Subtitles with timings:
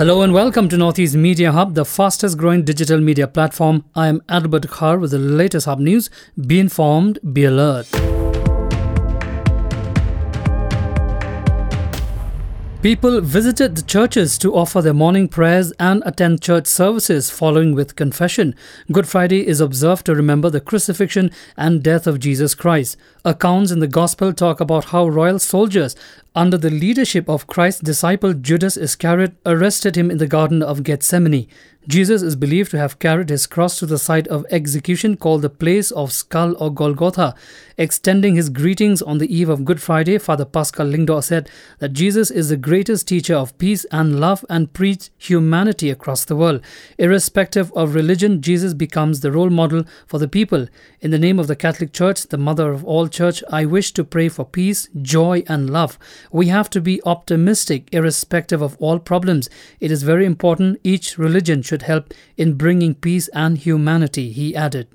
[0.00, 3.84] Hello and welcome to Northeast Media Hub, the fastest growing digital media platform.
[3.94, 6.08] I am Albert Khar with the latest hub news.
[6.46, 7.86] Be informed, be alert.
[12.82, 17.94] People visited the churches to offer their morning prayers and attend church services following with
[17.94, 18.54] confession.
[18.90, 22.96] Good Friday is observed to remember the crucifixion and death of Jesus Christ.
[23.22, 25.94] Accounts in the Gospel talk about how royal soldiers
[26.34, 31.48] under the leadership of Christ's disciple Judas Iscariot arrested him in the Garden of Gethsemane.
[31.88, 35.48] Jesus is believed to have carried his cross to the site of execution called the
[35.48, 37.34] place of skull or Golgotha.
[37.78, 41.48] Extending his greetings on the eve of Good Friday, Father Pascal Lyngdoh said
[41.78, 46.36] that Jesus is the greatest teacher of peace and love and preached humanity across the
[46.36, 46.60] world.
[46.98, 50.66] Irrespective of religion, Jesus becomes the role model for the people.
[51.00, 54.04] In the name of the Catholic Church, the mother of all church, I wish to
[54.04, 55.98] pray for peace, joy and love.
[56.30, 59.48] We have to be optimistic irrespective of all problems.
[59.80, 64.88] It is very important each religion should help in bringing peace and humanity, he added.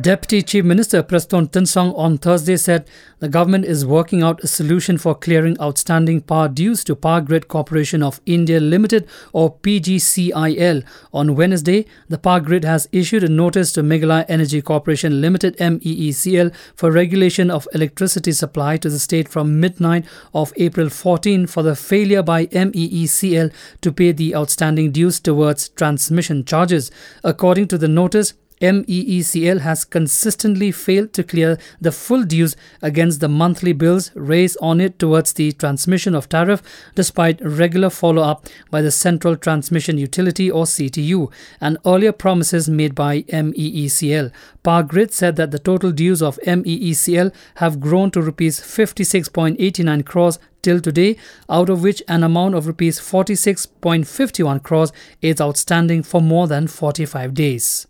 [0.00, 2.84] Deputy Chief Minister Preston Tynsong on Thursday said
[3.20, 7.46] the government is working out a solution for clearing outstanding power dues to Power Grid
[7.46, 10.82] Corporation of India Limited or PGCIL.
[11.12, 16.52] On Wednesday, the Power Grid has issued a notice to Meghalaya Energy Corporation Limited MEECL
[16.74, 21.76] for regulation of electricity supply to the state from midnight of April 14 for the
[21.76, 26.90] failure by MEECL to pay the outstanding dues towards transmission charges.
[27.22, 33.28] According to the notice, MEECL has consistently failed to clear the full dues against the
[33.28, 36.62] monthly bills raised on it towards the transmission of tariff
[36.94, 43.22] despite regular follow-up by the Central Transmission Utility or CTU and earlier promises made by
[43.22, 44.32] MEECL.
[44.62, 50.38] Power Grid said that the total dues of MEECL have grown to rupees 56.89 crores
[50.62, 51.16] till today,
[51.50, 57.34] out of which an amount of rupees 46.51 crores is outstanding for more than 45
[57.34, 57.86] days.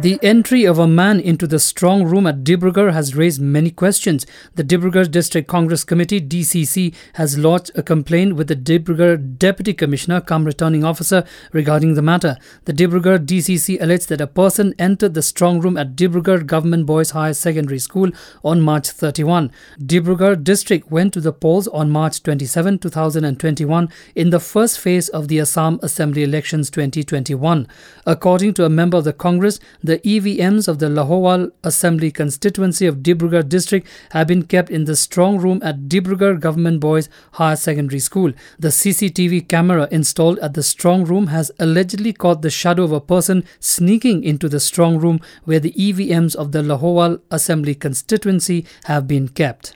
[0.00, 4.26] The entry of a man into the strong room at Dibrugarh has raised many questions.
[4.54, 10.20] The Dibrugarh District Congress Committee DCC has lodged a complaint with the Dibrugarh Deputy Commissioner
[10.20, 12.36] come returning officer regarding the matter.
[12.66, 17.10] The Dibrugarh DCC alleges that a person entered the strong room at Dibrugarh Government Boys
[17.10, 18.12] Higher Secondary School
[18.44, 19.50] on March 31.
[19.80, 25.26] Dibrugarh District went to the polls on March 27, 2021 in the first phase of
[25.26, 27.66] the Assam Assembly elections 2021.
[28.06, 32.96] According to a member of the Congress, the EVMs of the Lahowal Assembly constituency of
[32.96, 37.98] Dibrugarh district have been kept in the strong room at Dibrugarh Government Boys Higher Secondary
[37.98, 38.34] School.
[38.58, 43.00] The CCTV camera installed at the strong room has allegedly caught the shadow of a
[43.00, 49.08] person sneaking into the strong room where the EVMs of the Lahowal Assembly constituency have
[49.08, 49.74] been kept.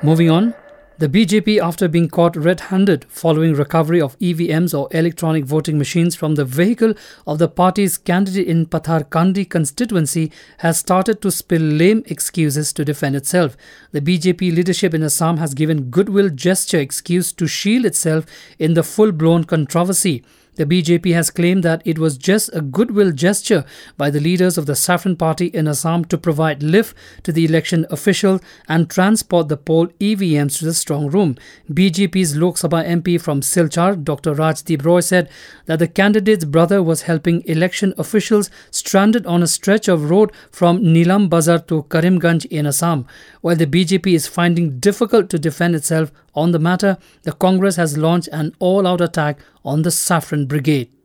[0.00, 0.54] Moving on,
[1.00, 6.14] the BJP, after being caught red handed following recovery of EVMs or electronic voting machines
[6.14, 6.92] from the vehicle
[7.26, 13.16] of the party's candidate in Patharkandi constituency, has started to spill lame excuses to defend
[13.16, 13.56] itself.
[13.92, 18.26] The BJP leadership in Assam has given goodwill gesture excuse to shield itself
[18.58, 20.22] in the full blown controversy.
[20.60, 23.64] The BJP has claimed that it was just a goodwill gesture
[23.96, 27.86] by the leaders of the Saffron Party in Assam to provide lift to the election
[27.88, 31.38] officials and transport the poll EVMs to the strong room.
[31.72, 34.34] BJP's Lok Sabha MP from Silchar, Dr.
[34.34, 35.30] Rajdeep Roy, said
[35.64, 40.80] that the candidate's brother was helping election officials stranded on a stretch of road from
[40.80, 43.06] Nilam Bazar to Karimganj in Assam.
[43.40, 47.98] While the BJP is finding difficult to defend itself on the matter, the Congress has
[47.98, 50.99] launched an all-out attack on the Saffron Brigade.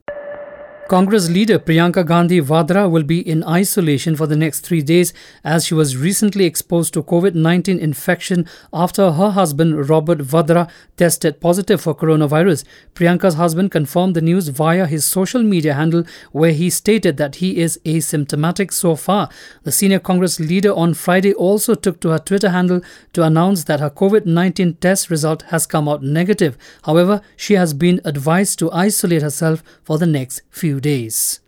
[0.88, 5.14] Congress leader Priyanka Gandhi Vadra will be in isolation for the next three days
[5.44, 11.42] as she was recently exposed to COVID 19 infection after her husband Robert Vadra tested
[11.42, 12.66] positive for coronavirus.
[12.94, 17.58] Priyanka's husband confirmed the news via his social media handle, where he stated that he
[17.58, 19.28] is asymptomatic so far.
[19.64, 22.82] The senior Congress leader on Friday also took to her Twitter handle
[23.14, 26.60] to announce that her COVID 19 test result has come out negative.
[26.84, 31.40] However, she has been advised to isolate herself for the next few few days.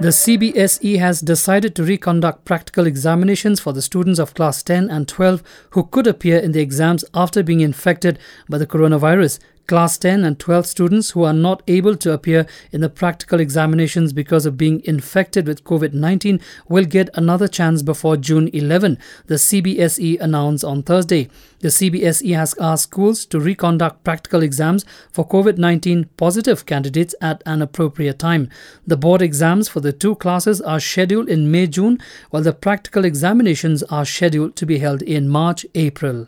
[0.00, 5.06] The CBSE has decided to reconduct practical examinations for the students of class 10 and
[5.06, 8.18] 12 who could appear in the exams after being infected
[8.48, 9.40] by the coronavirus.
[9.70, 14.12] Class 10 and 12 students who are not able to appear in the practical examinations
[14.12, 19.36] because of being infected with COVID 19 will get another chance before June 11, the
[19.36, 21.28] CBSE announced on Thursday.
[21.60, 27.40] The CBSE has asked schools to reconduct practical exams for COVID 19 positive candidates at
[27.46, 28.48] an appropriate time.
[28.88, 32.00] The board exams for the two classes are scheduled in May June,
[32.30, 36.26] while the practical examinations are scheduled to be held in March April.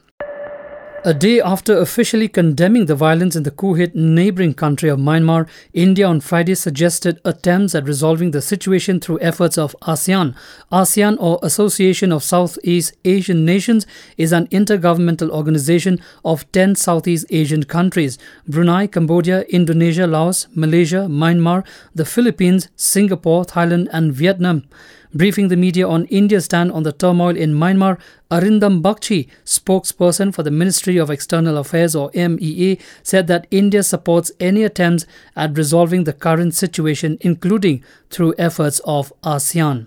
[1.04, 5.48] A day after officially condemning the violence in the coup hit neighboring country of Myanmar,
[5.72, 10.36] India on Friday suggested attempts at resolving the situation through efforts of ASEAN.
[10.70, 13.84] ASEAN, or Association of Southeast Asian Nations,
[14.16, 18.16] is an intergovernmental organization of 10 Southeast Asian countries
[18.46, 24.62] Brunei, Cambodia, Indonesia, Laos, Malaysia, Myanmar, the Philippines, Singapore, Thailand, and Vietnam.
[25.14, 27.98] Briefing the media on India's stand on the turmoil in Myanmar,
[28.30, 34.32] Arindam Bagchi, spokesperson for the Ministry of External Affairs or MEA, said that India supports
[34.40, 35.04] any attempts
[35.36, 39.86] at resolving the current situation, including through efforts of ASEAN.